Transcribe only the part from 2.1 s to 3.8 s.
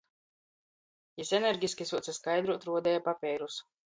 skaidruot, ruodeja papeirus.